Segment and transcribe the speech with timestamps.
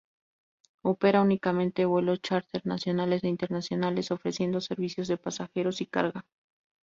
[0.83, 6.25] Opera únicamente vuelos chárter nacionales e internacionales, ofreciendo servicios de pasajeros y carga.